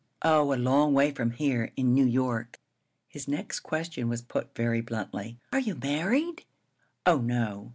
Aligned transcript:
"Oh, 0.23 0.51
a 0.51 0.57
long 0.57 0.95
way 0.95 1.11
from 1.11 1.29
here! 1.29 1.71
In 1.75 1.93
New 1.93 2.07
York." 2.07 2.57
His 3.07 3.27
next 3.27 3.59
question 3.59 4.09
was 4.09 4.23
put 4.23 4.55
very 4.55 4.81
bluntly. 4.81 5.37
"Are 5.53 5.59
you 5.59 5.75
married?" 5.75 6.43
"Oh 7.05 7.19
no!" 7.19 7.69